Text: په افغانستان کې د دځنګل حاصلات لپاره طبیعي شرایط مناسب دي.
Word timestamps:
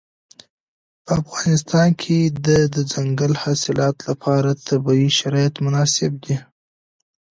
په 1.05 1.11
افغانستان 1.21 1.89
کې 2.01 2.19
د 2.47 2.49
دځنګل 2.75 3.33
حاصلات 3.43 3.97
لپاره 4.09 4.49
طبیعي 4.67 5.09
شرایط 5.19 5.55
مناسب 5.65 6.11
دي. 6.23 6.37